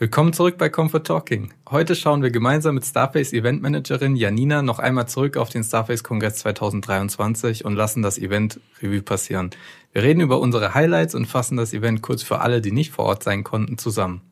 [0.00, 1.52] Willkommen zurück bei Comfort Talking.
[1.68, 6.02] Heute schauen wir gemeinsam mit Starface Event Managerin Janina noch einmal zurück auf den Starface
[6.02, 9.50] Kongress 2023 und lassen das Event Revue passieren.
[9.92, 13.04] Wir reden über unsere Highlights und fassen das Event kurz für alle, die nicht vor
[13.04, 14.22] Ort sein konnten, zusammen.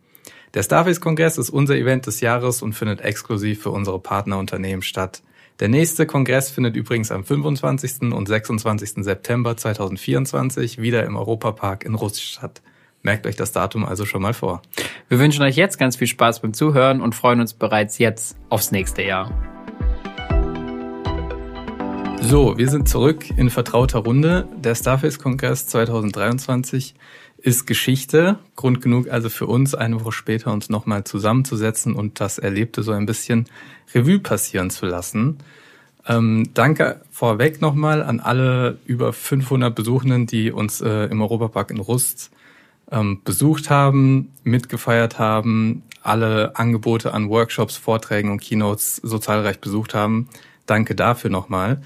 [0.55, 5.23] Der Starface Kongress ist unser Event des Jahres und findet exklusiv für unsere Partnerunternehmen statt.
[5.61, 8.15] Der nächste Kongress findet übrigens am 25.
[8.15, 9.05] und 26.
[9.05, 12.63] September 2024 wieder im Europapark in Russ statt.
[13.09, 14.61] Merkt euch das Datum also schon mal vor.
[15.09, 18.71] Wir wünschen euch jetzt ganz viel Spaß beim Zuhören und freuen uns bereits jetzt aufs
[18.71, 19.33] nächste Jahr.
[22.21, 24.47] So, wir sind zurück in vertrauter Runde.
[24.59, 26.95] Der Starface-Kongress 2023
[27.39, 28.39] ist Geschichte.
[28.57, 32.93] Grund genug also für uns, eine Woche später uns nochmal zusammenzusetzen und das Erlebte so
[32.93, 33.47] ein bisschen
[33.95, 35.39] Revue passieren zu lassen.
[36.07, 41.79] Ähm, danke vorweg nochmal an alle über 500 Besuchenden, die uns äh, im Europapark in
[41.79, 42.33] Rust
[42.91, 49.95] ähm, besucht haben, mitgefeiert haben, alle Angebote an Workshops, Vorträgen und Keynotes so zahlreich besucht
[49.95, 50.29] haben.
[50.67, 51.83] Danke dafür nochmal.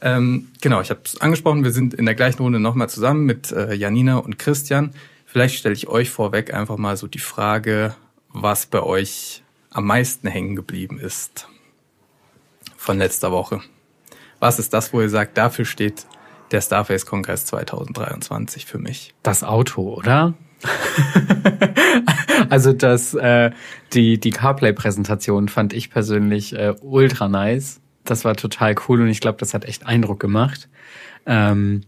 [0.00, 3.50] Ähm, genau, ich habe es angesprochen, wir sind in der gleichen Runde nochmal zusammen mit
[3.52, 4.92] äh, Janina und Christian.
[5.24, 7.94] Vielleicht stelle ich euch vorweg einfach mal so die Frage,
[8.28, 11.48] was bei euch am meisten hängen geblieben ist
[12.76, 13.62] von letzter Woche.
[14.38, 16.06] Was ist das, wo ihr sagt, dafür steht
[16.50, 19.14] der Starface-Kongress 2023 für mich?
[19.22, 20.34] Das Auto, oder?
[22.50, 23.50] also das äh,
[23.92, 27.80] die die CarPlay-Präsentation fand ich persönlich äh, ultra nice.
[28.04, 30.68] Das war total cool und ich glaube, das hat echt Eindruck gemacht.
[31.26, 31.82] Ähm,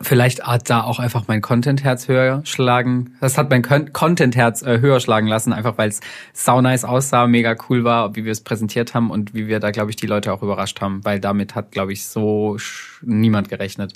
[0.00, 3.16] vielleicht hat da auch einfach mein Content-Herz höher schlagen.
[3.20, 6.00] Das hat mein Content-Herz äh, höher schlagen lassen, einfach weil es
[6.32, 9.70] sau nice aussah, mega cool war, wie wir es präsentiert haben und wie wir da,
[9.70, 12.56] glaube ich, die Leute auch überrascht haben, weil damit hat, glaube ich, so
[13.02, 13.92] niemand gerechnet.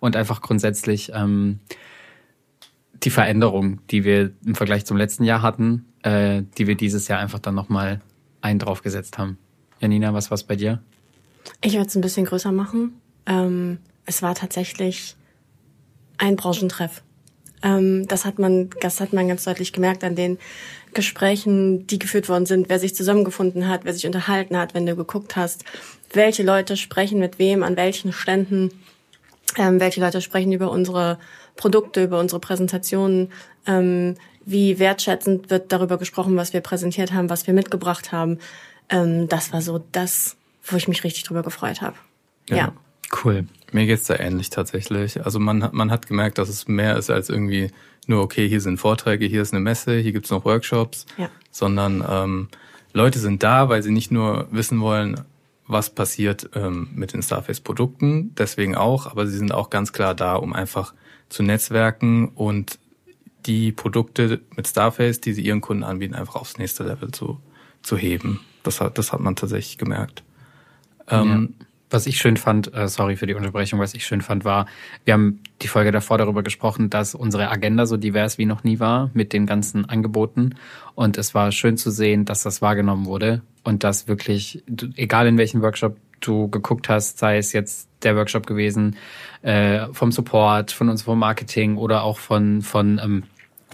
[0.00, 1.60] Und einfach grundsätzlich ähm,
[3.02, 7.20] die Veränderung, die wir im Vergleich zum letzten Jahr hatten, äh, die wir dieses Jahr
[7.20, 8.00] einfach dann nochmal
[8.40, 9.38] einen draufgesetzt haben.
[9.80, 10.82] Janina, was war's bei dir?
[11.62, 13.00] Ich würde es ein bisschen größer machen.
[13.26, 15.16] Ähm, es war tatsächlich
[16.18, 17.02] ein Branchentreff.
[17.62, 20.38] Ähm, das hat man, das hat man ganz deutlich gemerkt an den
[20.92, 24.94] Gesprächen, die geführt worden sind, wer sich zusammengefunden hat, wer sich unterhalten hat, wenn du
[24.94, 25.64] geguckt hast,
[26.12, 28.70] welche Leute sprechen mit wem, an welchen Ständen,
[29.56, 31.18] ähm, welche Leute sprechen über unsere
[31.56, 33.32] Produkte, über unsere Präsentationen,
[33.66, 38.38] ähm, wie wertschätzend wird darüber gesprochen, was wir präsentiert haben, was wir mitgebracht haben
[38.88, 41.96] ähm, das war so das, wo ich mich richtig drüber gefreut habe.
[42.48, 42.56] Ja.
[42.56, 42.72] ja.
[43.24, 43.46] Cool.
[43.74, 45.24] Mir geht's da ähnlich tatsächlich.
[45.24, 47.72] Also man, man hat gemerkt, dass es mehr ist als irgendwie
[48.06, 51.28] nur, okay, hier sind Vorträge, hier ist eine Messe, hier gibt's noch Workshops, ja.
[51.50, 52.48] sondern ähm,
[52.92, 55.22] Leute sind da, weil sie nicht nur wissen wollen,
[55.66, 60.36] was passiert ähm, mit den Starface-Produkten, deswegen auch, aber sie sind auch ganz klar da,
[60.36, 60.94] um einfach
[61.28, 62.78] zu netzwerken und
[63.46, 67.40] die Produkte mit Starface, die sie ihren Kunden anbieten, einfach aufs nächste Level zu,
[67.82, 68.38] zu heben.
[68.62, 70.22] Das hat, das hat man tatsächlich gemerkt.
[71.08, 71.66] Ähm, ja.
[71.94, 74.66] Was ich schön fand, äh, sorry für die Unterbrechung, was ich schön fand, war,
[75.04, 78.80] wir haben die Folge davor darüber gesprochen, dass unsere Agenda so divers wie noch nie
[78.80, 80.56] war mit den ganzen Angeboten.
[80.96, 84.64] Und es war schön zu sehen, dass das wahrgenommen wurde und dass wirklich,
[84.96, 88.96] egal in welchem Workshop du geguckt hast, sei es jetzt der Workshop gewesen,
[89.42, 93.22] äh, vom Support, von uns vom Marketing oder auch von, von ähm,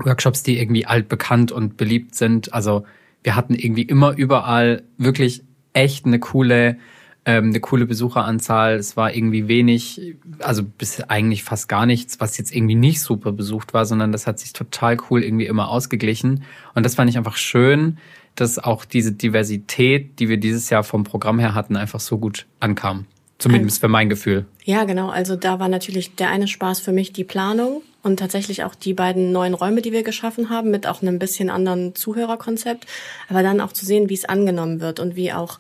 [0.05, 2.53] Workshops, die irgendwie altbekannt und beliebt sind.
[2.53, 2.85] Also
[3.23, 5.43] wir hatten irgendwie immer überall wirklich
[5.73, 6.77] echt eine coole,
[7.25, 8.77] ähm, eine coole Besucheranzahl.
[8.77, 13.33] Es war irgendwie wenig, also bis eigentlich fast gar nichts, was jetzt irgendwie nicht super
[13.33, 16.45] besucht war, sondern das hat sich total cool irgendwie immer ausgeglichen.
[16.75, 17.99] Und das fand ich einfach schön,
[18.37, 22.47] dass auch diese Diversität, die wir dieses Jahr vom Programm her hatten, einfach so gut
[22.59, 23.07] ankam.
[23.39, 24.45] Zumindest für mein Gefühl.
[24.65, 25.09] Ja, genau.
[25.09, 28.93] Also da war natürlich der eine Spaß für mich die Planung und tatsächlich auch die
[28.93, 32.87] beiden neuen Räume, die wir geschaffen haben, mit auch einem bisschen anderen Zuhörerkonzept.
[33.29, 35.59] Aber dann auch zu sehen, wie es angenommen wird und wie auch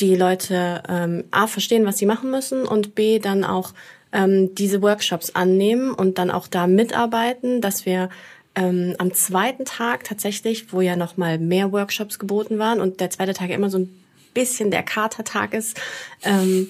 [0.00, 3.72] die Leute ähm, A verstehen, was sie machen müssen und B dann auch
[4.12, 8.08] ähm, diese Workshops annehmen und dann auch da mitarbeiten, dass wir
[8.54, 13.10] ähm, am zweiten Tag tatsächlich, wo ja noch mal mehr Workshops geboten waren und der
[13.10, 14.00] zweite Tag immer so ein
[14.34, 15.80] bisschen der Katertag ist,
[16.22, 16.68] ähm,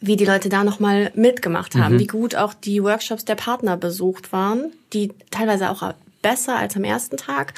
[0.00, 2.00] wie die Leute da nochmal mitgemacht haben, mhm.
[2.00, 6.84] wie gut auch die Workshops der Partner besucht waren, die teilweise auch besser als am
[6.84, 7.54] ersten Tag.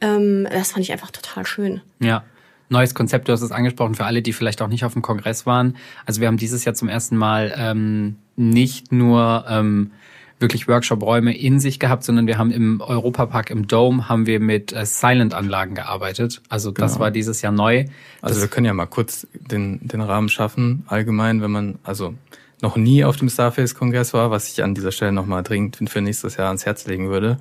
[0.00, 1.80] Ähm, das fand ich einfach total schön.
[2.00, 2.24] Ja.
[2.68, 5.46] Neues Konzept, du hast es angesprochen, für alle, die vielleicht auch nicht auf dem Kongress
[5.46, 5.76] waren.
[6.06, 9.92] Also wir haben dieses Jahr zum ersten Mal ähm, nicht nur ähm,
[10.40, 14.72] wirklich Workshop-Räume in sich gehabt, sondern wir haben im Europapark im Dome haben wir mit
[14.72, 16.42] äh, Silent-Anlagen gearbeitet.
[16.48, 17.04] Also das genau.
[17.04, 17.86] war dieses Jahr neu.
[18.20, 20.84] Also das wir können ja mal kurz den, den Rahmen schaffen.
[20.86, 22.14] Allgemein, wenn man also
[22.60, 26.36] noch nie auf dem Starface-Kongress war, was ich an dieser Stelle nochmal dringend für nächstes
[26.36, 27.38] Jahr ans Herz legen würde.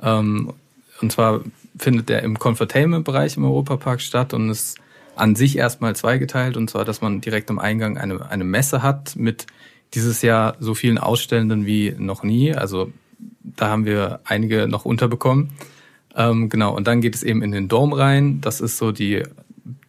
[0.00, 0.52] Ähm,
[1.00, 1.40] und zwar
[1.76, 4.78] findet der im Confortainment-Bereich im Europapark statt und ist
[5.16, 9.16] an sich erstmal zweigeteilt und zwar, dass man direkt am Eingang eine, eine Messe hat
[9.16, 9.46] mit
[9.94, 12.54] dieses Jahr so vielen Ausstellenden wie noch nie.
[12.54, 12.90] Also
[13.42, 15.50] da haben wir einige noch unterbekommen.
[16.16, 18.40] Ähm, genau, und dann geht es eben in den Dom rein.
[18.40, 19.22] Das ist so die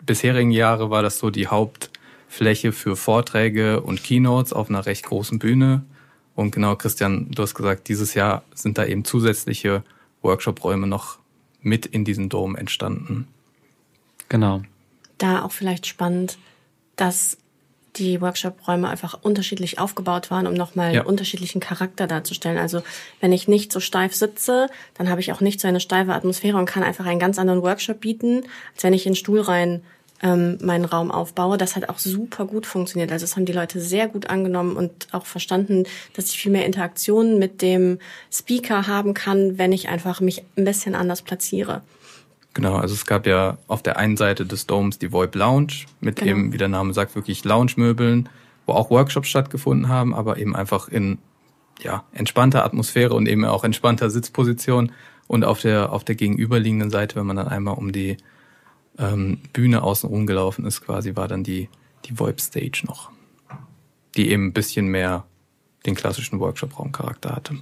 [0.06, 5.39] bisherigen Jahre war das so die Hauptfläche für Vorträge und Keynotes auf einer recht großen
[5.39, 5.83] Bühne.
[6.36, 9.83] Und genau, Christian, du hast gesagt, dieses Jahr sind da eben zusätzliche
[10.21, 11.19] Workshop-Räume noch
[11.63, 13.27] mit in diesen Dom entstanden.
[14.30, 14.62] Genau.
[15.18, 16.38] Da auch vielleicht spannend,
[16.95, 17.38] dass
[17.95, 21.04] die Workshop-Räume einfach unterschiedlich aufgebaut waren, um nochmal ja.
[21.04, 22.57] unterschiedlichen Charakter darzustellen.
[22.57, 22.81] Also
[23.19, 26.57] wenn ich nicht so steif sitze, dann habe ich auch nicht so eine steife Atmosphäre
[26.57, 28.44] und kann einfach einen ganz anderen Workshop bieten,
[28.74, 29.83] als wenn ich in den Stuhl rein
[30.21, 31.57] ähm, meinen Raum aufbaue.
[31.57, 33.12] Das hat auch super gut funktioniert.
[33.12, 35.83] Also das haben die Leute sehr gut angenommen und auch verstanden,
[36.13, 38.00] dass ich viel mehr Interaktionen mit dem
[38.31, 41.81] Speaker haben kann, wenn ich einfach mich ein bisschen anders platziere.
[42.54, 46.18] Genau, also es gab ja auf der einen Seite des Domes die VoIP Lounge mit
[46.18, 46.31] genau.
[46.31, 48.30] eben, wie der Name sagt, wirklich Lounge-Möbeln,
[48.65, 51.18] wo auch Workshops stattgefunden haben, aber eben einfach in
[51.81, 54.92] ja, entspannter Atmosphäre und eben auch entspannter Sitzposition.
[55.25, 58.18] Und auf der, auf der gegenüberliegenden Seite, wenn man dann einmal um die
[58.97, 61.69] ähm, Bühne außen rumgelaufen ist, quasi war dann die,
[62.05, 63.11] die VoIP Stage noch,
[64.15, 65.25] die eben ein bisschen mehr
[65.85, 67.57] den klassischen Workshop-Raumcharakter hatte.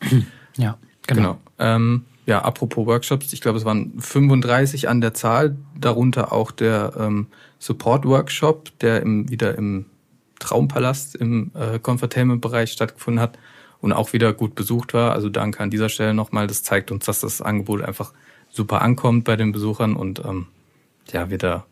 [0.56, 0.78] Ja,
[1.08, 1.20] genau.
[1.20, 1.38] genau.
[1.58, 6.92] Ähm, ja, apropos Workshops, ich glaube, es waren 35 an der Zahl, darunter auch der
[6.96, 7.26] ähm,
[7.58, 9.86] Support-Workshop, der im, wieder im
[10.38, 13.38] Traumpalast im äh, Confertainment-Bereich stattgefunden hat
[13.80, 15.12] und auch wieder gut besucht war.
[15.12, 16.46] Also danke an dieser Stelle nochmal.
[16.46, 18.12] Das zeigt uns, dass das Angebot einfach
[18.54, 20.46] super ankommt bei den Besuchern und ähm,
[21.12, 21.66] ja, wir da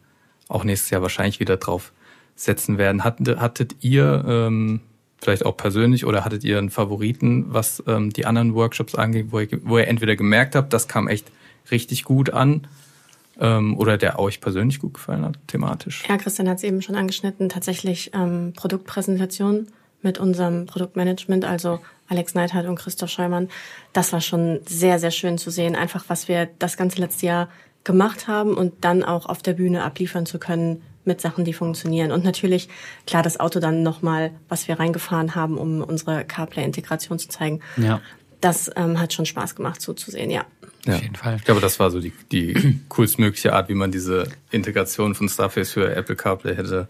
[0.49, 1.93] auch nächstes Jahr wahrscheinlich wieder drauf
[2.35, 3.05] setzen werden.
[3.05, 4.81] Hattet, hattet ihr ähm,
[5.19, 9.41] vielleicht auch persönlich oder hattet ihr einen Favoriten, was ähm, die anderen Workshops angeht, wo
[9.41, 11.31] ihr, wo ihr entweder gemerkt habt, das kam echt
[11.71, 12.67] richtig gut an
[13.41, 16.05] ähm, oder der euch persönlich gut gefallen hat, thematisch?
[16.09, 19.69] Ja, Christian hat es eben schon angeschnitten, tatsächlich ähm, Produktpräsentation
[20.03, 23.49] mit unserem Produktmanagement, also Alex Neidhardt und Christoph Scheumann.
[23.93, 27.49] Das war schon sehr, sehr schön zu sehen, einfach was wir das ganze letzte Jahr
[27.85, 32.13] gemacht haben und dann auch auf der Bühne abliefern zu können mit Sachen, die funktionieren.
[32.13, 32.69] Und natürlich,
[33.07, 37.61] klar, das Auto dann nochmal, was wir reingefahren haben, um unsere CarPlay-Integration zu zeigen.
[37.77, 38.01] Ja.
[38.41, 40.45] Das ähm, hat schon Spaß gemacht zuzusehen, ja.
[40.85, 40.95] Ja.
[40.95, 41.37] Auf jeden Fall.
[41.37, 45.71] Ich glaube, das war so die, die coolstmögliche Art, wie man diese Integration von Starface
[45.71, 46.89] für Apple CarPlay hätte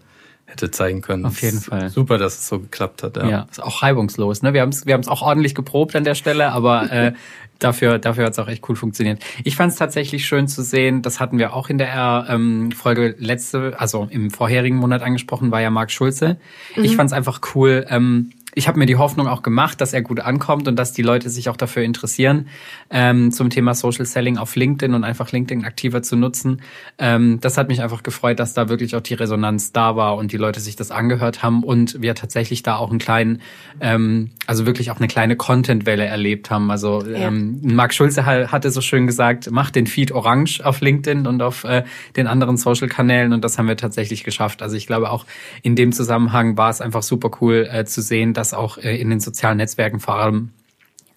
[0.53, 1.25] hätte zeigen können.
[1.25, 1.89] Auf jeden Fall.
[1.89, 3.17] Super, dass es so geklappt hat.
[3.17, 4.41] Ja, ja ist auch reibungslos.
[4.41, 4.53] Ne?
[4.53, 7.13] Wir haben es wir haben's auch ordentlich geprobt an der Stelle, aber äh,
[7.59, 9.21] dafür, dafür hat es auch echt cool funktioniert.
[9.43, 13.15] Ich fand es tatsächlich schön zu sehen, das hatten wir auch in der ähm, Folge
[13.17, 16.37] letzte, also im vorherigen Monat angesprochen, war ja Marc Schulze.
[16.75, 16.83] Mhm.
[16.83, 20.01] Ich fand es einfach cool, ähm, ich habe mir die Hoffnung auch gemacht, dass er
[20.01, 22.47] gut ankommt und dass die Leute sich auch dafür interessieren,
[22.89, 26.61] ähm, zum Thema Social Selling auf LinkedIn und einfach LinkedIn aktiver zu nutzen.
[26.97, 30.31] Ähm, das hat mich einfach gefreut, dass da wirklich auch die Resonanz da war und
[30.31, 33.41] die Leute sich das angehört haben und wir tatsächlich da auch einen kleinen,
[33.81, 36.69] ähm, also wirklich auch eine kleine Content-Welle erlebt haben.
[36.69, 37.27] Also ja.
[37.27, 41.63] ähm, Marc Schulze hatte so schön gesagt, mach den Feed orange auf LinkedIn und auf
[41.63, 41.83] äh,
[42.15, 44.61] den anderen Social-Kanälen und das haben wir tatsächlich geschafft.
[44.61, 45.25] Also ich glaube auch
[45.61, 49.09] in dem Zusammenhang war es einfach super cool äh, zu sehen, dass auch äh, in
[49.09, 50.49] den sozialen Netzwerken vor allem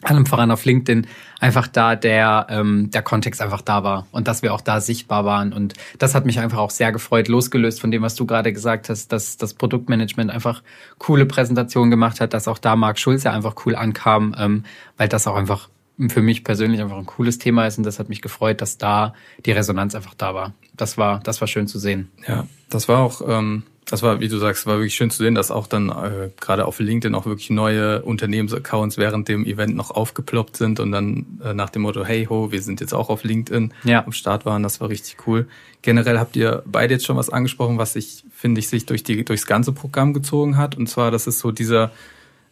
[0.03, 1.07] allem voran auf LinkedIn
[1.41, 5.25] einfach da der ähm, der Kontext einfach da war und dass wir auch da sichtbar
[5.25, 5.53] waren.
[5.53, 8.89] Und das hat mich einfach auch sehr gefreut losgelöst von dem was du gerade gesagt
[8.89, 10.63] hast dass das Produktmanagement einfach
[10.99, 14.65] coole Präsentationen gemacht hat dass auch da Marc Schulze einfach cool ankam ähm,
[14.97, 15.69] weil das auch einfach
[16.11, 17.79] für mich persönlich einfach ein cooles Thema ist.
[17.79, 19.15] Und das hat mich gefreut dass da
[19.47, 20.53] die Resonanz einfach da war.
[20.75, 22.11] Das war das war schön zu sehen.
[22.29, 25.37] Ja das war auch ähm das war, wie du sagst, war wirklich schön zu sehen,
[25.37, 29.93] dass auch dann äh, gerade auf LinkedIn auch wirklich neue Unternehmensaccounts während dem Event noch
[29.93, 33.23] aufgeploppt sind und dann äh, nach dem Motto, hey ho, wir sind jetzt auch auf
[33.23, 34.05] LinkedIn ja.
[34.05, 34.65] am Start waren.
[34.65, 35.47] Das war richtig cool.
[35.83, 39.25] Generell habt ihr beide jetzt schon was angesprochen, was sich, finde ich, sich durch die,
[39.25, 40.77] durchs ganze Programm gezogen hat.
[40.77, 41.93] Und zwar, das ist so dieser,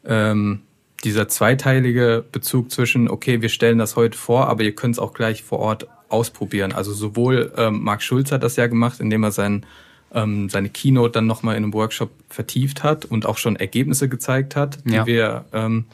[0.05, 0.61] ähm,
[1.03, 5.13] dieser zweiteilige Bezug zwischen, okay, wir stellen das heute vor, aber ihr könnt es auch
[5.13, 6.71] gleich vor Ort ausprobieren.
[6.71, 9.67] Also sowohl ähm, Marc Schulz hat das ja gemacht, indem er seinen
[10.15, 14.57] ähm, seine Keynote dann nochmal in einem Workshop vertieft hat und auch schon Ergebnisse gezeigt
[14.57, 15.07] hat, die ja.
[15.07, 15.85] wir ähm,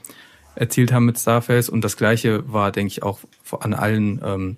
[0.54, 1.68] erzielt haben mit Starface.
[1.68, 3.20] Und das gleiche war, denke ich, auch
[3.60, 4.56] an allen ähm,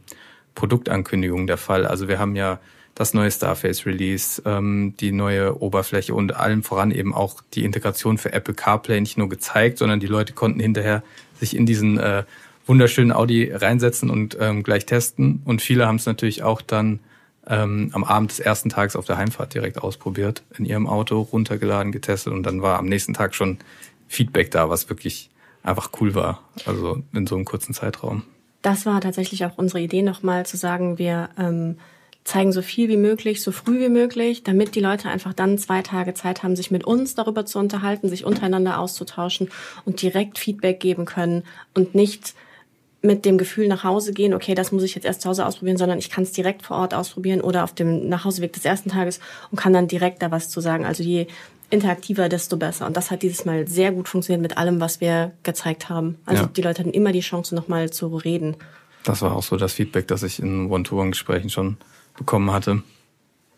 [0.54, 1.86] Produktankündigungen der Fall.
[1.86, 2.58] Also wir haben ja
[2.94, 8.18] das neue Starface Release, ähm, die neue Oberfläche und allem voran eben auch die Integration
[8.18, 11.02] für Apple CarPlay nicht nur gezeigt, sondern die Leute konnten hinterher
[11.40, 12.24] sich in diesen äh,
[12.66, 15.40] wunderschönen Audi reinsetzen und ähm, gleich testen.
[15.44, 17.00] Und viele haben es natürlich auch dann
[17.46, 21.92] ähm, am Abend des ersten Tages auf der Heimfahrt direkt ausprobiert, in ihrem Auto runtergeladen,
[21.92, 23.58] getestet und dann war am nächsten Tag schon
[24.08, 25.30] Feedback da, was wirklich
[25.62, 26.42] einfach cool war.
[26.66, 28.24] Also in so einem kurzen Zeitraum.
[28.62, 31.78] das war tatsächlich auch unsere Idee nochmal zu sagen, wir ähm,
[32.24, 35.82] zeigen so viel wie möglich, so früh wie möglich, damit die Leute einfach dann zwei
[35.82, 39.50] Tage Zeit haben, sich mit uns darüber zu unterhalten, sich untereinander auszutauschen
[39.84, 41.42] und direkt Feedback geben können
[41.74, 42.34] und nicht
[43.02, 45.76] mit dem Gefühl nach Hause gehen, okay, das muss ich jetzt erst zu Hause ausprobieren,
[45.76, 49.18] sondern ich kann es direkt vor Ort ausprobieren oder auf dem Nachhauseweg des ersten Tages
[49.50, 50.86] und kann dann direkt da was zu sagen.
[50.86, 51.26] Also je
[51.70, 52.86] interaktiver, desto besser.
[52.86, 56.18] Und das hat dieses Mal sehr gut funktioniert mit allem, was wir gezeigt haben.
[56.26, 56.48] Also ja.
[56.48, 58.56] die Leute hatten immer die Chance, nochmal zu reden.
[59.04, 61.78] Das war auch so das Feedback, das ich in One-to-One-Gesprächen schon
[62.16, 62.82] bekommen hatte.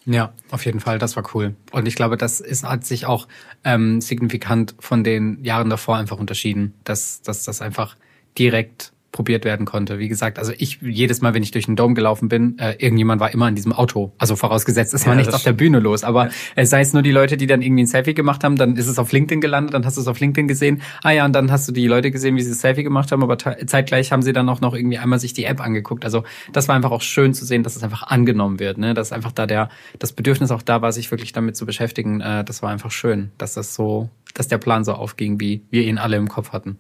[0.07, 1.55] Ja, auf jeden Fall, das war cool.
[1.73, 3.27] Und ich glaube, das ist, hat sich auch
[3.65, 7.97] ähm, signifikant von den Jahren davor einfach unterschieden, dass, dass das einfach
[8.39, 10.01] direkt probiert werden konnte.
[10.01, 13.21] Wie gesagt, also ich jedes Mal, wenn ich durch den Dom gelaufen bin, äh, irgendjemand
[13.21, 14.13] war immer in diesem Auto.
[14.19, 16.03] Also vorausgesetzt, es war ja, nichts auf der Bühne los.
[16.03, 16.33] Aber ja.
[16.57, 18.89] es sei es nur die Leute, die dann irgendwie ein Selfie gemacht haben, dann ist
[18.89, 20.83] es auf LinkedIn gelandet, dann hast du es auf LinkedIn gesehen.
[21.05, 23.23] Ah ja, und dann hast du die Leute gesehen, wie sie das Selfie gemacht haben,
[23.23, 26.05] aber zeitgleich haben sie dann auch noch irgendwie einmal sich die App angeguckt.
[26.05, 28.95] Also das war einfach auch schön zu sehen, dass es einfach angenommen wird, ne?
[28.95, 29.69] Dass einfach da der
[30.01, 32.21] das Bedürfnis auch da war, sich wirklich damit zu beschäftigen.
[32.21, 35.85] Äh, das war einfach schön, dass das so, dass der Plan so aufging, wie wir
[35.85, 36.79] ihn alle im Kopf hatten.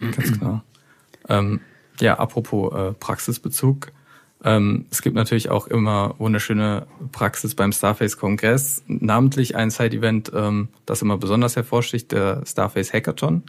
[0.00, 0.60] Ganz genau.
[1.28, 1.60] Ähm,
[2.00, 3.92] ja, apropos äh, Praxisbezug.
[4.42, 11.02] Ähm, es gibt natürlich auch immer wunderschöne Praxis beim Starface-Kongress, namentlich ein Side-Event, ähm, das
[11.02, 13.42] immer besonders hervorsticht, der Starface Hackathon,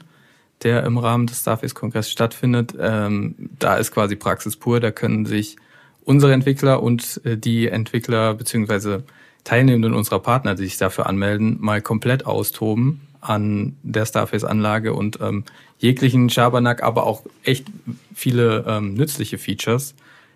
[0.63, 2.75] der im Rahmen des Starface-Kongress stattfindet.
[2.77, 5.55] Ähm, da ist quasi Praxis pur, da können sich
[6.03, 9.03] unsere Entwickler und äh, die Entwickler beziehungsweise
[9.43, 15.45] Teilnehmenden unserer Partner, die sich dafür anmelden, mal komplett austoben an der Starface-Anlage und ähm,
[15.81, 17.65] jeglichen Schabernack, aber auch echt
[18.13, 19.95] viele ähm, nützliche Features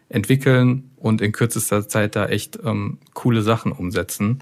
[0.10, 4.42] entwickeln und in kürzester Zeit da echt ähm, coole Sachen umsetzen.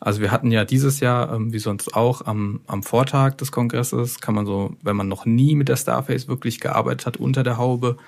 [0.00, 4.20] Also wir hatten ja dieses Jahr, ähm, wie sonst auch, am, am Vortag des Kongresses
[4.20, 7.58] kann man so, wenn man noch nie mit der Starface wirklich gearbeitet hat, unter der
[7.58, 7.98] Haube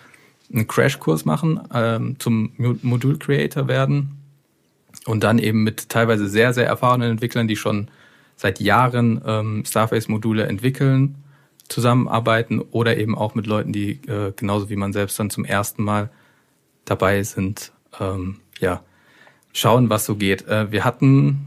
[0.52, 4.16] einen Crashkurs machen, ähm, zum Modul Creator werden
[5.04, 7.88] und dann eben mit teilweise sehr, sehr erfahrenen Entwicklern, die schon
[8.36, 11.16] seit Jahren ähm, Starface-Module entwickeln,
[11.70, 15.82] zusammenarbeiten oder eben auch mit Leuten, die äh, genauso wie man selbst dann zum ersten
[15.82, 16.10] Mal
[16.84, 18.82] dabei sind, ähm, ja,
[19.52, 20.46] schauen, was so geht.
[20.48, 21.46] Äh, wir hatten,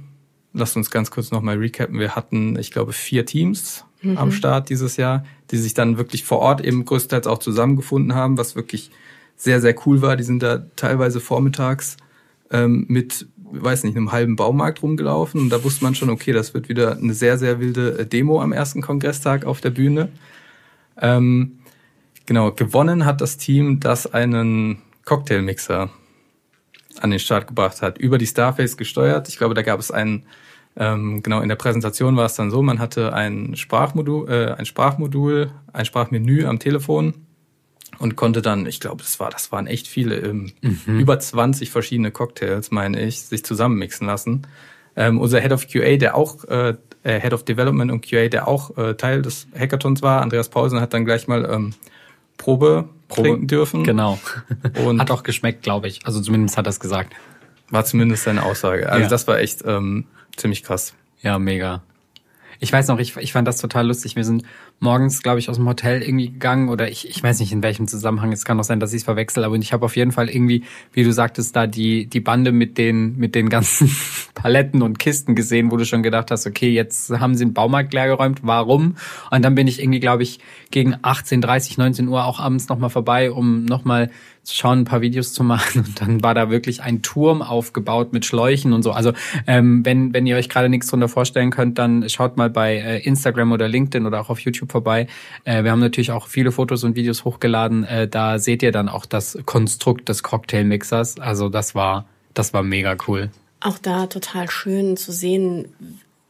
[0.53, 4.17] lasst uns ganz kurz nochmal recappen, wir hatten, ich glaube, vier Teams mhm.
[4.17, 8.37] am Start dieses Jahr, die sich dann wirklich vor Ort eben größtenteils auch zusammengefunden haben,
[8.37, 8.91] was wirklich
[9.35, 10.15] sehr, sehr cool war.
[10.15, 11.97] Die sind da teilweise vormittags
[12.49, 13.27] ähm, mit
[13.61, 16.97] weiß nicht, einem halben Baumarkt rumgelaufen und da wusste man schon, okay, das wird wieder
[16.97, 20.09] eine sehr, sehr wilde äh, Demo am ersten Kongresstag auf der Bühne.
[20.99, 21.59] Ähm,
[22.25, 25.89] genau, gewonnen hat das Team, das einen Cocktailmixer
[27.01, 29.27] an den Start gebracht hat, über die Starface gesteuert.
[29.27, 30.25] Ich glaube, da gab es einen,
[30.75, 34.65] ähm, genau in der Präsentation war es dann so, man hatte ein Sprachmodul, äh, ein
[34.65, 37.13] Sprachmodul, ein Sprachmenü am Telefon
[37.99, 40.99] und konnte dann, ich glaube, das war, das waren echt viele, ähm, mhm.
[40.99, 44.47] über 20 verschiedene Cocktails, meine ich, sich zusammenmixen lassen.
[44.95, 48.47] Ähm, unser Head of QA, der auch äh, äh, Head of Development und QA, der
[48.47, 51.73] auch äh, Teil des Hackathons war, Andreas Paulsen, hat dann gleich mal ähm,
[52.37, 53.83] Probe, Probe trinken dürfen.
[53.83, 54.19] Genau.
[54.85, 56.05] Und hat auch geschmeckt, glaube ich.
[56.05, 57.13] Also zumindest hat er es gesagt.
[57.69, 58.89] War zumindest seine Aussage.
[58.89, 59.09] Also ja.
[59.09, 60.93] das war echt ähm, ziemlich krass.
[61.21, 61.81] Ja, mega.
[62.59, 64.15] Ich weiß noch, ich, ich fand das total lustig.
[64.15, 64.43] Wir sind
[64.83, 67.87] morgens, glaube ich, aus dem Hotel irgendwie gegangen oder ich, ich weiß nicht in welchem
[67.87, 68.31] Zusammenhang.
[68.31, 70.63] Es kann auch sein, dass ich es verwechsel, aber ich habe auf jeden Fall irgendwie,
[70.91, 73.89] wie du sagtest, da die, die Bande mit den, mit den ganzen
[74.35, 77.93] Paletten und Kisten gesehen, wo du schon gedacht hast, okay, jetzt haben sie den Baumarkt
[77.93, 78.97] leergeräumt, warum?
[79.31, 82.89] Und dann bin ich irgendwie, glaube ich, gegen 18, 30, 19 Uhr auch abends nochmal
[82.89, 84.09] vorbei, um nochmal
[84.43, 85.85] zu schauen, ein paar Videos zu machen.
[85.85, 88.91] Und dann war da wirklich ein Turm aufgebaut mit Schläuchen und so.
[88.91, 89.13] Also
[89.47, 92.99] ähm, wenn, wenn ihr euch gerade nichts drunter vorstellen könnt, dann schaut mal bei äh,
[92.99, 95.07] Instagram oder LinkedIn oder auch auf YouTube vorbei.
[95.45, 97.85] Äh, wir haben natürlich auch viele Fotos und Videos hochgeladen.
[97.85, 101.19] Äh, da seht ihr dann auch das Konstrukt des Cocktailmixers.
[101.19, 103.29] Also das war, das war mega cool.
[103.61, 105.73] Auch da total schön zu sehen,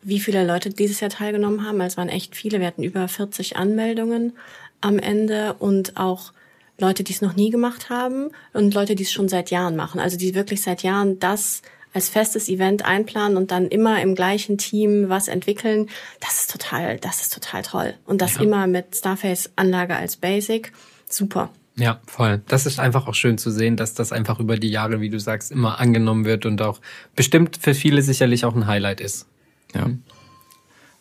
[0.03, 1.81] wie viele Leute dieses Jahr teilgenommen haben.
[1.81, 2.59] Es waren echt viele.
[2.59, 4.33] Wir hatten über 40 Anmeldungen
[4.81, 6.33] am Ende und auch
[6.79, 9.99] Leute, die es noch nie gemacht haben und Leute, die es schon seit Jahren machen.
[9.99, 11.61] Also die wirklich seit Jahren das
[11.93, 15.89] als festes Event einplanen und dann immer im gleichen Team was entwickeln.
[16.19, 17.93] Das ist total, das ist total toll.
[18.05, 18.41] Und das ja.
[18.41, 20.71] immer mit Starface-Anlage als Basic.
[21.07, 21.49] Super.
[21.75, 22.41] Ja, voll.
[22.47, 25.19] Das ist einfach auch schön zu sehen, dass das einfach über die Jahre, wie du
[25.19, 26.79] sagst, immer angenommen wird und auch
[27.15, 29.27] bestimmt für viele sicherlich auch ein Highlight ist.
[29.73, 29.87] Ja.
[29.87, 30.03] Mhm.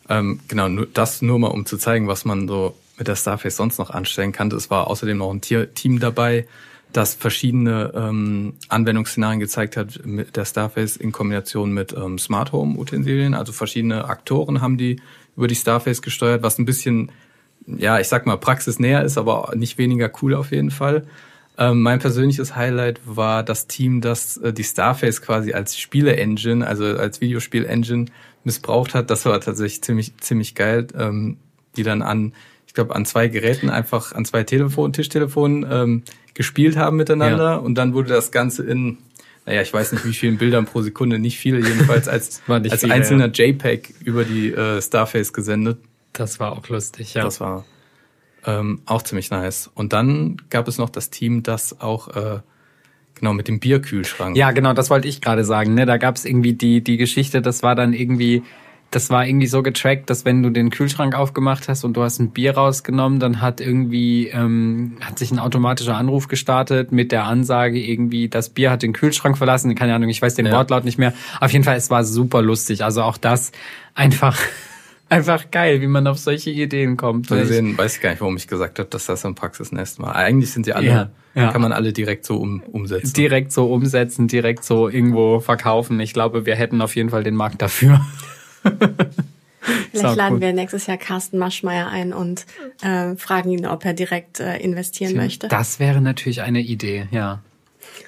[0.08, 3.78] Ähm, genau, das nur mal, um zu zeigen, was man so mit der Starface sonst
[3.78, 4.50] noch anstellen kann.
[4.50, 6.46] Es war außerdem noch ein Team dabei,
[6.92, 12.78] das verschiedene ähm, Anwendungsszenarien gezeigt hat mit der Starface in Kombination mit ähm, Smart Home
[12.78, 13.34] Utensilien.
[13.34, 15.00] Also verschiedene Aktoren haben die
[15.36, 17.10] über die Starface gesteuert, was ein bisschen,
[17.66, 21.04] ja, ich sag mal, praxisnäher ist, aber nicht weniger cool auf jeden Fall.
[21.58, 26.84] Ähm, mein persönliches Highlight war das Team, das äh, die Starface quasi als Spiele-Engine, also
[26.84, 28.06] als Videospiel-Engine
[28.44, 29.10] missbraucht hat.
[29.10, 30.86] Das war tatsächlich ziemlich, ziemlich geil.
[30.98, 31.36] Ähm,
[31.76, 32.32] die dann an,
[32.66, 36.02] ich glaube, an zwei Geräten einfach an zwei Telefon, Tischtelefonen ähm,
[36.42, 37.56] gespielt haben miteinander ja.
[37.56, 38.98] und dann wurde das Ganze in
[39.44, 42.94] naja, ich weiß nicht, wie vielen Bildern pro Sekunde, nicht viele jedenfalls, als, als viele,
[42.94, 43.46] einzelner ja.
[43.46, 45.78] JPEG über die äh, Starface gesendet.
[46.12, 47.24] Das war auch lustig, ja.
[47.24, 47.64] Das war
[48.46, 49.70] ähm, auch ziemlich nice.
[49.74, 52.40] Und dann gab es noch das Team, das auch äh,
[53.16, 54.36] genau mit dem Bierkühlschrank.
[54.36, 55.74] Ja, genau, das wollte ich gerade sagen.
[55.74, 55.86] Ne?
[55.86, 58.44] Da gab es irgendwie die, die Geschichte, das war dann irgendwie
[58.92, 62.20] das war irgendwie so getrackt, dass wenn du den Kühlschrank aufgemacht hast und du hast
[62.20, 67.24] ein Bier rausgenommen, dann hat irgendwie ähm, hat sich ein automatischer Anruf gestartet mit der
[67.24, 69.74] Ansage irgendwie, das Bier hat den Kühlschrank verlassen.
[69.74, 70.52] Keine Ahnung, ich weiß den ja.
[70.52, 71.14] Wortlaut nicht mehr.
[71.40, 72.84] Auf jeden Fall, es war super lustig.
[72.84, 73.52] Also auch das
[73.94, 74.38] einfach
[75.08, 77.30] einfach geil, wie man auf solche Ideen kommt.
[77.30, 80.16] Mal sehen, weiß ich gar nicht, warum ich gesagt habe, dass das ein Praxisnest war.
[80.16, 81.50] Eigentlich sind sie alle, ja, ja.
[81.50, 83.14] kann man alle direkt so um, umsetzen.
[83.14, 85.98] Direkt so umsetzen, direkt so irgendwo verkaufen.
[86.00, 88.04] Ich glaube, wir hätten auf jeden Fall den Markt dafür.
[89.92, 92.46] Vielleicht laden wir nächstes Jahr Carsten Maschmeyer ein und
[92.82, 95.48] äh, fragen ihn, ob er direkt äh, investieren Tja, möchte.
[95.48, 97.40] Das wäre natürlich eine Idee, ja.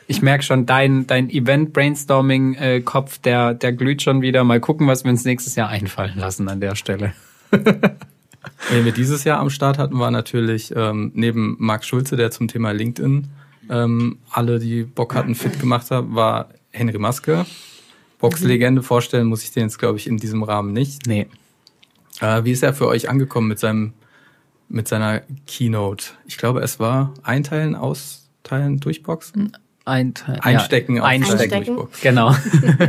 [0.07, 4.45] Ich merke schon, dein, dein Event-Brainstorming-Kopf, der, der glüht schon wieder.
[4.45, 7.13] Mal gucken, was wir uns nächstes Jahr einfallen lassen an der Stelle.
[7.51, 12.49] Wenn wir dieses Jahr am Start hatten, war natürlich ähm, neben Marc Schulze, der zum
[12.49, 13.29] Thema LinkedIn
[13.71, 17.47] ähm, alle, die Bock hatten, fit gemacht hat, war Henry Maske.
[18.25, 21.07] Boxlegende vorstellen muss ich den jetzt, glaube ich, in diesem Rahmen nicht.
[21.07, 21.27] Nee.
[22.21, 23.93] Äh, wie ist er für euch angekommen mit seinem
[24.71, 26.07] mit seiner Keynote?
[26.25, 29.55] Ich glaube, es war einteilen, austeilen, durchboxen.
[29.87, 31.89] Einteil, einstecken, ja, einstecken.
[32.01, 32.35] Genau.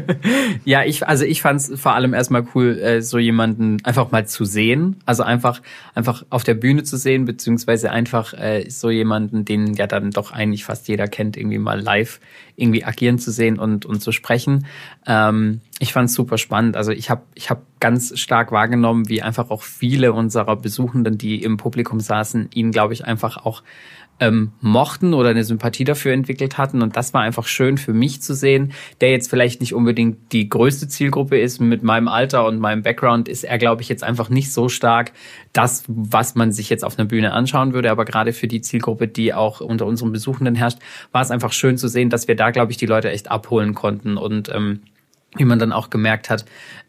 [0.65, 4.25] ja, ich, also ich fand es vor allem erstmal cool, äh, so jemanden einfach mal
[4.27, 4.95] zu sehen.
[5.05, 5.61] Also einfach,
[5.93, 10.31] einfach auf der Bühne zu sehen, beziehungsweise einfach äh, so jemanden, den ja dann doch
[10.31, 12.21] eigentlich fast jeder kennt, irgendwie mal live
[12.55, 14.65] irgendwie agieren zu sehen und, und zu sprechen.
[15.05, 16.77] Ähm, ich fand es super spannend.
[16.77, 21.43] Also ich habe ich hab ganz stark wahrgenommen, wie einfach auch viele unserer Besuchenden, die
[21.43, 23.61] im Publikum saßen, ihn, glaube ich, einfach auch
[24.19, 26.81] ähm, mochten oder eine Sympathie dafür entwickelt hatten.
[26.81, 30.49] Und das war einfach schön für mich zu sehen, der jetzt vielleicht nicht unbedingt die
[30.49, 31.61] größte Zielgruppe ist.
[31.61, 35.11] Mit meinem Alter und meinem Background ist er, glaube ich, jetzt einfach nicht so stark
[35.53, 37.91] das, was man sich jetzt auf einer Bühne anschauen würde.
[37.91, 40.79] Aber gerade für die Zielgruppe, die auch unter unseren Besuchenden herrscht,
[41.11, 43.75] war es einfach schön zu sehen, dass wir da, glaube ich, die Leute echt abholen
[43.75, 44.79] konnten und ähm,
[45.37, 46.45] wie man dann auch gemerkt hat,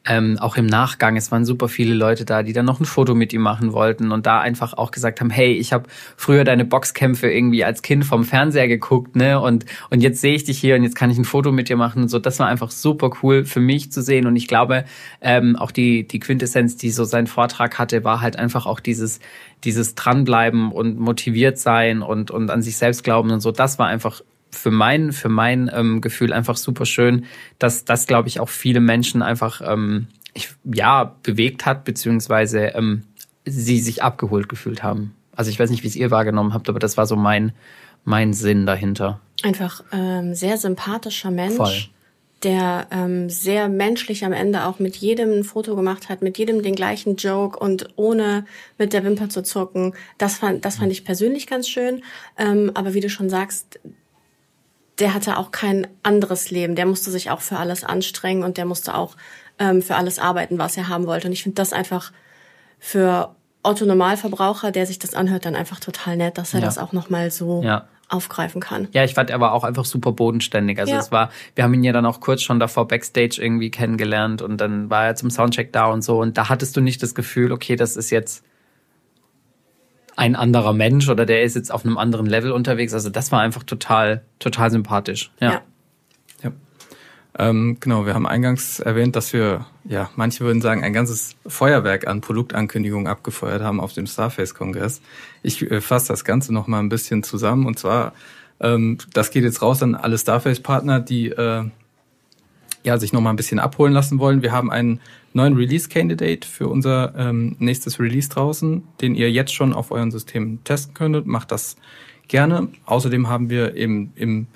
[0.08, 3.14] ähm, auch im Nachgang, es waren super viele Leute da, die dann noch ein Foto
[3.14, 6.64] mit ihm machen wollten und da einfach auch gesagt haben, hey, ich habe früher deine
[6.64, 9.40] Boxkämpfe irgendwie als Kind vom Fernseher geguckt, ne?
[9.40, 11.76] Und und jetzt sehe ich dich hier und jetzt kann ich ein Foto mit dir
[11.76, 12.18] machen und so.
[12.18, 14.84] Das war einfach super cool für mich zu sehen und ich glaube,
[15.20, 19.18] ähm, auch die die Quintessenz, die so sein Vortrag hatte, war halt einfach auch dieses
[19.64, 23.50] dieses dranbleiben und motiviert sein und und an sich selbst glauben und so.
[23.50, 24.22] Das war einfach
[24.56, 27.26] für mein, für mein ähm, Gefühl einfach super schön,
[27.58, 33.04] dass das, glaube ich, auch viele Menschen einfach ähm, ich, ja bewegt hat, beziehungsweise ähm,
[33.44, 35.14] sie sich abgeholt gefühlt haben.
[35.34, 37.52] Also ich weiß nicht, wie es ihr wahrgenommen habt, aber das war so mein,
[38.04, 39.20] mein Sinn dahinter.
[39.42, 41.56] Einfach ähm, sehr sympathischer Mensch.
[41.56, 41.74] Voll.
[42.42, 46.62] Der ähm, sehr menschlich am Ende auch mit jedem ein Foto gemacht hat, mit jedem
[46.62, 48.44] den gleichen Joke und ohne
[48.76, 49.94] mit der Wimper zu zucken.
[50.18, 52.02] Das fand, das fand ich persönlich ganz schön.
[52.36, 53.80] Ähm, aber wie du schon sagst,
[54.98, 56.74] der hatte auch kein anderes Leben.
[56.74, 59.16] Der musste sich auch für alles anstrengen und der musste auch
[59.58, 61.28] ähm, für alles arbeiten, was er haben wollte.
[61.28, 62.12] Und ich finde das einfach
[62.78, 66.66] für Otto Normalverbraucher, der sich das anhört, dann einfach total nett, dass er ja.
[66.66, 67.88] das auch nochmal so ja.
[68.08, 68.88] aufgreifen kann.
[68.92, 70.78] Ja, ich fand, er war auch einfach super bodenständig.
[70.78, 70.98] Also ja.
[70.98, 74.60] es war, wir haben ihn ja dann auch kurz schon davor Backstage irgendwie kennengelernt und
[74.60, 76.20] dann war er zum Soundcheck da und so.
[76.20, 78.44] Und da hattest du nicht das Gefühl, okay, das ist jetzt
[80.16, 82.94] ein anderer Mensch oder der ist jetzt auf einem anderen Level unterwegs.
[82.94, 85.30] Also das war einfach total, total sympathisch.
[85.40, 85.52] Ja.
[85.52, 85.62] ja.
[86.42, 86.52] ja.
[87.38, 92.06] Ähm, genau, wir haben eingangs erwähnt, dass wir, ja, manche würden sagen, ein ganzes Feuerwerk
[92.06, 95.02] an Produktankündigungen abgefeuert haben auf dem Starface-Kongress.
[95.42, 98.14] Ich äh, fasse das Ganze noch mal ein bisschen zusammen und zwar,
[98.60, 101.64] ähm, das geht jetzt raus an alle Starface-Partner, die äh,
[102.84, 104.40] ja, sich noch mal ein bisschen abholen lassen wollen.
[104.40, 105.00] Wir haben einen
[105.36, 110.64] neuen Release-Candidate für unser ähm, nächstes Release draußen, den ihr jetzt schon auf euren Systemen
[110.64, 111.26] testen könntet.
[111.26, 111.76] Macht das
[112.26, 112.68] gerne.
[112.86, 114.46] Außerdem haben wir im, im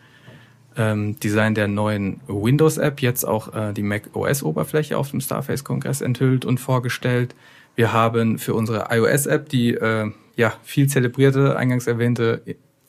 [0.76, 6.44] ähm, Design der neuen Windows-App jetzt auch äh, die Mac OS-Oberfläche auf dem Starface-Kongress enthüllt
[6.44, 7.34] und vorgestellt.
[7.76, 12.42] Wir haben für unsere iOS-App die äh, ja, viel zelebrierte, eingangs erwähnte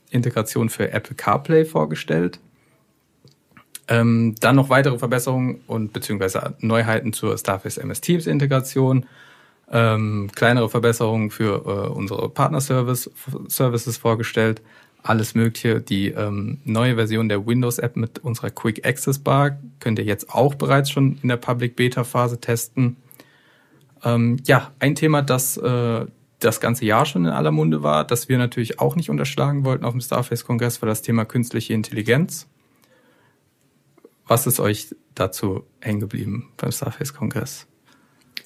[0.10, 2.39] Integration für Apple CarPlay vorgestellt.
[3.88, 9.06] Ähm, dann noch weitere Verbesserungen und beziehungsweise Neuheiten zur Starface MS Teams Integration.
[9.72, 14.62] Ähm, kleinere Verbesserungen für äh, unsere Partner-Services vorgestellt.
[15.04, 15.82] alles Mögliche.
[15.82, 20.56] Die ähm, neue Version der Windows-App mit unserer Quick Access Bar könnt ihr jetzt auch
[20.56, 22.98] bereits schon in der Public Beta-Phase testen.
[24.04, 26.06] Ähm, ja, ein Thema, das äh,
[26.44, 29.86] das ganze Jahr schon in aller Munde war, das wir natürlich auch nicht unterschlagen wollten
[29.86, 32.48] auf dem Starface-Kongress, war das Thema künstliche Intelligenz.
[34.32, 37.67] Was ist euch dazu hängen geblieben beim Starface-Kongress?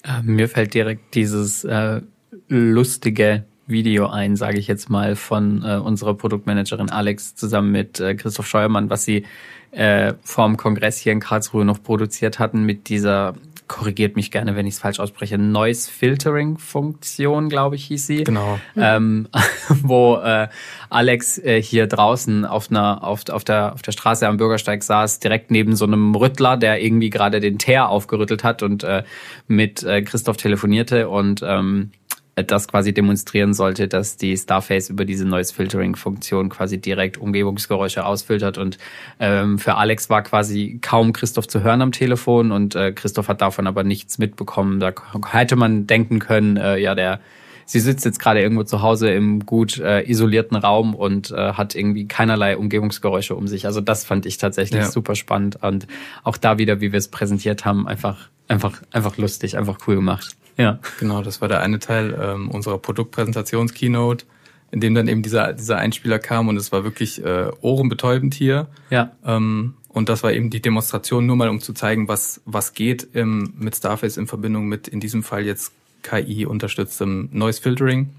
[0.02, 2.00] Äh, mir fällt direkt dieses äh,
[2.48, 8.16] lustige Video ein, sage ich jetzt mal, von äh, unserer Produktmanagerin Alex zusammen mit äh,
[8.16, 9.26] Christoph Scheuermann, was sie
[9.70, 13.34] äh, vor dem Kongress hier in Karlsruhe noch produziert hatten mit dieser
[13.68, 18.24] korrigiert mich gerne, wenn ich es falsch ausspreche, Noise Filtering Funktion, glaube ich, hieß sie.
[18.24, 18.58] Genau.
[18.76, 19.28] Ähm,
[19.68, 20.48] wo äh,
[20.90, 25.20] Alex äh, hier draußen auf einer auf, auf der auf der Straße am Bürgersteig saß,
[25.20, 29.02] direkt neben so einem Rüttler, der irgendwie gerade den Teer aufgerüttelt hat und äh,
[29.48, 31.90] mit äh, Christoph telefonierte und ähm,
[32.36, 38.04] das quasi demonstrieren sollte, dass die Starface über diese Noise Filtering Funktion quasi direkt Umgebungsgeräusche
[38.04, 38.76] ausfiltert und
[39.18, 43.40] ähm, für Alex war quasi kaum Christoph zu hören am Telefon und äh, Christoph hat
[43.40, 44.80] davon aber nichts mitbekommen.
[44.80, 44.92] Da
[45.30, 47.20] hätte man denken können, äh, ja, der
[47.64, 51.74] sie sitzt jetzt gerade irgendwo zu Hause im gut äh, isolierten Raum und äh, hat
[51.74, 53.66] irgendwie keinerlei Umgebungsgeräusche um sich.
[53.66, 54.90] Also das fand ich tatsächlich ja.
[54.90, 55.86] super spannend und
[56.22, 60.36] auch da wieder, wie wir es präsentiert haben, einfach einfach einfach lustig, einfach cool gemacht.
[60.56, 60.78] Ja.
[60.98, 64.24] Genau, das war der eine Teil ähm, unserer Produktpräsentations-Keynote,
[64.70, 68.68] in dem dann eben dieser, dieser Einspieler kam und es war wirklich äh, ohrenbetäubend hier.
[68.90, 69.12] Ja.
[69.24, 73.08] Ähm, und das war eben die Demonstration nur mal, um zu zeigen, was, was geht
[73.14, 78.10] im, mit Starface in Verbindung mit in diesem Fall jetzt KI-unterstütztem Noise Filtering.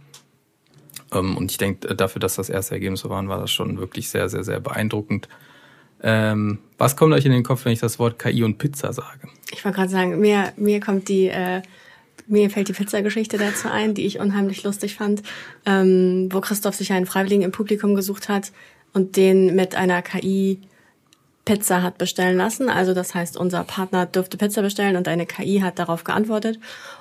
[1.14, 4.30] Ähm, und ich denke, dafür, dass das erste Ergebnisse waren, war das schon wirklich sehr,
[4.30, 5.28] sehr, sehr beeindruckend.
[6.02, 9.28] Ähm, was kommt euch in den Kopf, wenn ich das Wort KI und Pizza sage?
[9.52, 11.62] Ich wollte gerade sagen, mir, mir kommt die äh,
[12.28, 15.24] mir fällt die Pizzageschichte dazu ein, die ich unheimlich lustig fand,
[15.66, 18.52] ähm, wo Christoph sich einen Freiwilligen im Publikum gesucht hat
[18.94, 20.60] und den mit einer KI
[21.46, 22.70] Pizza hat bestellen lassen.
[22.70, 26.60] Also das heißt, unser Partner durfte Pizza bestellen und eine KI hat darauf geantwortet.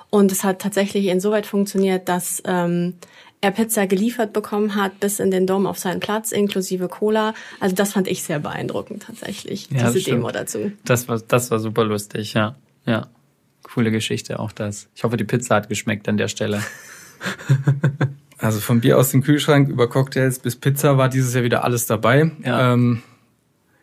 [0.09, 2.93] Und es hat tatsächlich insoweit funktioniert, dass ähm,
[3.41, 7.33] er Pizza geliefert bekommen hat bis in den Dom auf seinen Platz, inklusive Cola.
[7.59, 10.71] Also das fand ich sehr beeindruckend tatsächlich, ja, diese Demo dazu.
[10.85, 12.55] Das war, das war super lustig, ja.
[12.85, 13.07] Ja.
[13.73, 14.89] Coole Geschichte auch das.
[14.95, 16.61] Ich hoffe, die Pizza hat geschmeckt an der Stelle.
[18.39, 21.87] Also von Bier aus dem Kühlschrank über Cocktails bis Pizza war dieses Jahr wieder alles
[21.87, 22.31] dabei.
[22.45, 22.73] Ja.
[22.73, 23.01] Ähm,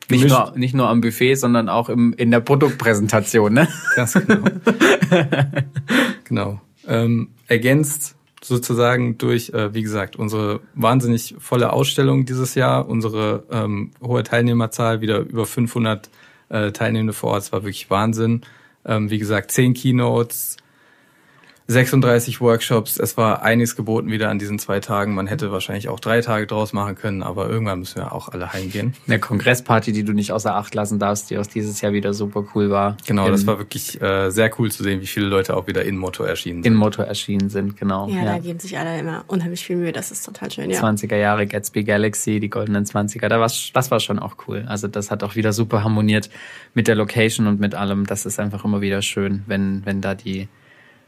[0.08, 3.68] nicht nur, nicht nur am Buffet, sondern auch im, in der Produktpräsentation, ne?
[3.96, 4.44] Ganz genau.
[6.24, 6.60] genau.
[6.86, 13.92] Ähm, ergänzt sozusagen durch, äh, wie gesagt, unsere wahnsinnig volle Ausstellung dieses Jahr, unsere ähm,
[14.02, 16.10] hohe Teilnehmerzahl, wieder über 500
[16.50, 18.42] äh, Teilnehmende vor Ort, es war wirklich Wahnsinn.
[18.86, 20.56] Ähm, wie gesagt, zehn Keynotes,
[21.66, 22.98] 36 Workshops.
[22.98, 25.14] Es war einiges geboten wieder an diesen zwei Tagen.
[25.14, 28.52] Man hätte wahrscheinlich auch drei Tage draus machen können, aber irgendwann müssen wir auch alle
[28.52, 28.94] heimgehen.
[29.06, 32.44] Eine Kongressparty, die du nicht außer Acht lassen darfst, die aus dieses Jahr wieder super
[32.54, 32.98] cool war.
[33.06, 35.96] Genau, das war wirklich äh, sehr cool zu sehen, wie viele Leute auch wieder in
[35.96, 36.72] Motto erschienen sind.
[36.72, 38.08] In Motto erschienen sind, genau.
[38.08, 38.24] Ja, ja.
[38.24, 39.92] da geben sich alle immer unheimlich viel Mühe.
[39.92, 40.82] Das ist total schön, ja.
[40.82, 44.66] 20er Jahre Gatsby Galaxy, die goldenen 20er, da war's, das war schon auch cool.
[44.68, 46.28] Also das hat auch wieder super harmoniert
[46.74, 48.06] mit der Location und mit allem.
[48.06, 50.48] Das ist einfach immer wieder schön, wenn, wenn da die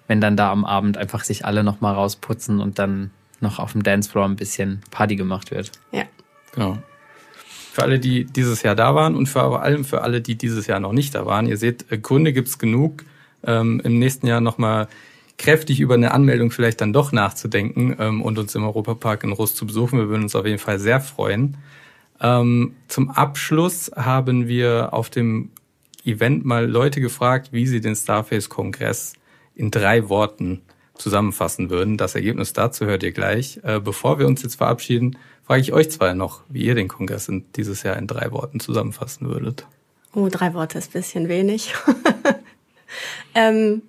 [0.07, 3.83] wenn dann da am Abend einfach sich alle nochmal rausputzen und dann noch auf dem
[3.83, 5.73] Dancefloor ein bisschen Party gemacht wird.
[5.93, 6.05] Ja.
[6.55, 6.79] Genau.
[7.73, 10.81] Für alle, die dieses Jahr da waren und vor allem für alle, die dieses Jahr
[10.81, 11.47] noch nicht da waren.
[11.47, 13.05] Ihr seht, äh, Gründe gibt's genug,
[13.45, 14.89] ähm, im nächsten Jahr nochmal
[15.37, 19.57] kräftig über eine Anmeldung vielleicht dann doch nachzudenken ähm, und uns im Europapark in Rust
[19.57, 19.99] zu besuchen.
[19.99, 21.59] Wir würden uns auf jeden Fall sehr freuen.
[22.21, 25.51] Ähm, zum Abschluss haben wir auf dem
[26.05, 29.15] Event mal Leute gefragt, wie sie den Starface-Kongress
[29.57, 30.63] in drei Worten
[30.95, 31.97] zusammenfassen würden.
[31.97, 33.61] Das Ergebnis dazu hört ihr gleich.
[33.63, 37.29] Äh, bevor wir uns jetzt verabschieden, frage ich euch zwei noch, wie ihr den Kongress
[37.29, 39.67] in, dieses Jahr in drei Worten zusammenfassen würdet.
[40.15, 41.75] Oh, drei Worte ist bisschen wenig.
[43.35, 43.83] ähm,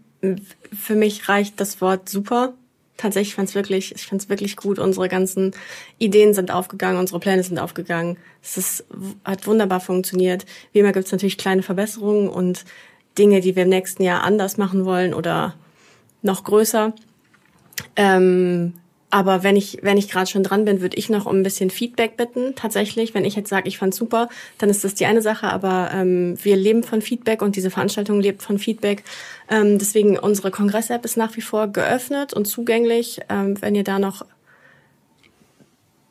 [0.77, 2.53] für mich reicht das Wort super.
[2.97, 4.79] Tatsächlich fand es wirklich, ich fand es wirklich gut.
[4.79, 5.51] Unsere ganzen
[5.99, 8.17] Ideen sind aufgegangen, unsere Pläne sind aufgegangen.
[8.41, 8.85] Es ist,
[9.23, 10.45] hat wunderbar funktioniert.
[10.73, 12.65] Wie immer gibt es natürlich kleine Verbesserungen und
[13.17, 15.55] Dinge, die wir im nächsten Jahr anders machen wollen oder
[16.21, 16.93] noch größer.
[17.95, 18.73] Ähm,
[19.09, 21.69] aber wenn ich, wenn ich gerade schon dran bin, würde ich noch um ein bisschen
[21.69, 22.55] Feedback bitten.
[22.55, 24.27] Tatsächlich, wenn ich jetzt sage, ich fand's super,
[24.57, 25.47] dann ist das die eine Sache.
[25.47, 29.03] Aber ähm, wir leben von Feedback und diese Veranstaltung lebt von Feedback.
[29.49, 33.21] Ähm, deswegen unsere Kongress-App ist nach wie vor geöffnet und zugänglich.
[33.29, 34.25] Ähm, wenn ihr da noch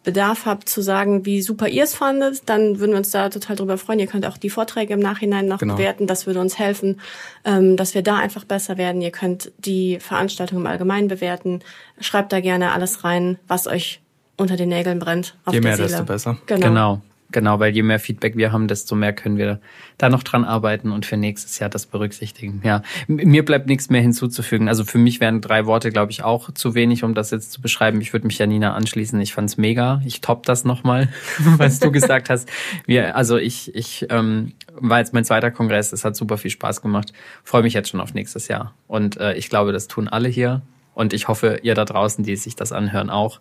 [0.07, 3.57] Bedarf habt zu sagen, wie super ihr es fandet, dann würden wir uns da total
[3.57, 3.99] drüber freuen.
[3.99, 5.75] Ihr könnt auch die Vorträge im Nachhinein noch genau.
[5.75, 6.07] bewerten.
[6.07, 7.01] Das würde uns helfen,
[7.45, 9.03] ähm, dass wir da einfach besser werden.
[9.03, 11.59] Ihr könnt die Veranstaltung im Allgemeinen bewerten.
[12.01, 14.01] Schreibt da gerne alles rein, was euch
[14.37, 15.35] unter den Nägeln brennt.
[15.51, 15.89] Je mehr, Seele.
[15.89, 16.39] desto besser.
[16.47, 16.69] Genau.
[16.69, 17.03] genau.
[17.33, 19.61] Genau, weil je mehr Feedback wir haben, desto mehr können wir
[19.99, 22.61] da noch dran arbeiten und für nächstes Jahr das berücksichtigen.
[22.63, 24.69] Ja, mir bleibt nichts mehr hinzuzufügen.
[24.69, 27.61] Also für mich wären drei Worte, glaube ich, auch zu wenig, um das jetzt zu
[27.61, 28.01] beschreiben.
[28.01, 29.21] Ich würde mich ja Nina anschließen.
[29.21, 30.01] Ich fand's mega.
[30.05, 31.09] Ich top das nochmal,
[31.57, 32.49] was du gesagt hast.
[32.87, 35.93] Wir, also ich, ich ähm, war jetzt mein zweiter Kongress.
[35.93, 37.13] Es hat super viel Spaß gemacht.
[37.43, 38.73] Freue mich jetzt schon auf nächstes Jahr.
[38.87, 40.63] Und äh, ich glaube, das tun alle hier.
[40.95, 43.41] Und ich hoffe, ihr da draußen, die sich das anhören, auch.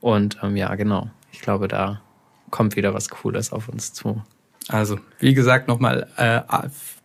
[0.00, 1.08] Und ähm, ja, genau.
[1.30, 2.02] Ich glaube, da
[2.52, 4.22] kommt wieder was Cooles auf uns zu.
[4.68, 6.40] Also, wie gesagt, nochmal äh,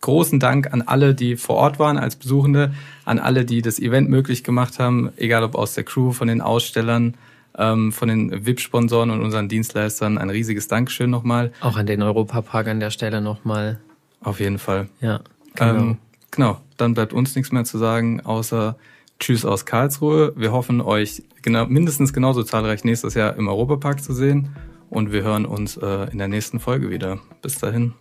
[0.00, 2.72] großen Dank an alle, die vor Ort waren als Besuchende,
[3.04, 6.40] an alle, die das Event möglich gemacht haben, egal ob aus der Crew, von den
[6.40, 7.14] Ausstellern,
[7.56, 10.18] ähm, von den VIP-Sponsoren und unseren Dienstleistern.
[10.18, 11.52] Ein riesiges Dankeschön nochmal.
[11.60, 13.80] Auch an den Europapark an der Stelle nochmal.
[14.20, 14.88] Auf jeden Fall.
[15.00, 15.20] Ja,
[15.54, 15.74] genau.
[15.74, 15.98] Ähm,
[16.30, 18.76] genau, dann bleibt uns nichts mehr zu sagen, außer
[19.18, 20.32] Tschüss aus Karlsruhe.
[20.36, 24.54] Wir hoffen, euch genau, mindestens genauso zahlreich nächstes Jahr im Europapark zu sehen
[24.90, 27.18] und wir hören uns äh, in der nächsten Folge wieder.
[27.42, 27.94] Bis dahin.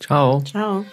[0.00, 0.42] Ciao.
[0.42, 0.84] Ciao.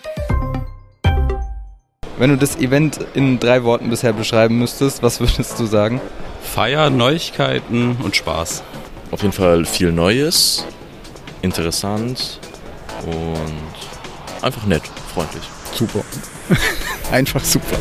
[2.17, 5.99] Wenn du das Event in drei Worten bisher beschreiben müsstest, was würdest du sagen?
[6.41, 8.63] Feier, Neuigkeiten und Spaß.
[9.11, 10.65] Auf jeden Fall viel Neues,
[11.41, 12.39] interessant
[13.05, 14.83] und einfach nett,
[15.13, 15.43] freundlich.
[15.73, 16.03] Super.
[17.11, 17.77] einfach super.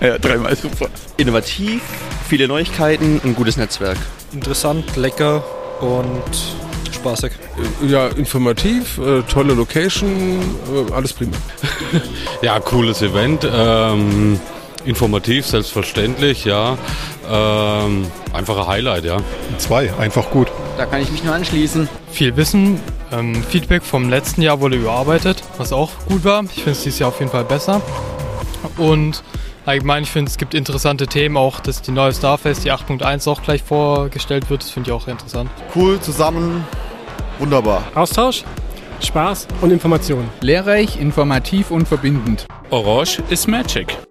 [0.00, 0.88] Ja, dreimal super.
[1.16, 1.82] Innovativ,
[2.28, 3.98] viele Neuigkeiten, ein gutes Netzwerk.
[4.32, 5.44] Interessant, lecker
[5.80, 6.65] und
[6.96, 7.32] spaßig.
[7.86, 10.40] Ja, informativ, äh, tolle Location,
[10.90, 11.36] äh, alles prima.
[12.42, 13.48] ja, cooles Event.
[13.50, 14.40] Ähm,
[14.84, 16.78] informativ, selbstverständlich, ja.
[17.30, 19.18] Ähm, einfacher Highlight, ja.
[19.58, 20.48] Zwei, einfach gut.
[20.76, 21.88] Da kann ich mich nur anschließen.
[22.10, 22.80] Viel Wissen,
[23.12, 26.44] ähm, Feedback vom letzten Jahr wurde überarbeitet, was auch gut war.
[26.44, 27.80] Ich finde es dieses Jahr auf jeden Fall besser.
[28.76, 29.22] Und
[29.64, 33.42] allgemein, ich finde, es gibt interessante Themen, auch dass die neue Starfest, die 8.1 auch
[33.42, 34.62] gleich vorgestellt wird.
[34.62, 35.50] Das finde ich auch interessant.
[35.74, 36.64] Cool, zusammen,
[37.38, 37.84] Wunderbar.
[37.94, 38.44] Austausch,
[39.00, 40.28] Spaß und Information.
[40.40, 42.46] Lehrreich, informativ und verbindend.
[42.70, 44.05] Orange ist Magic.